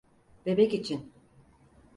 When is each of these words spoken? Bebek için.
Bebek 0.45 0.73
için. 0.73 1.11